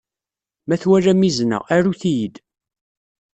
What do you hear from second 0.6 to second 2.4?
Ma twalam izen-a, arut-iyi-d.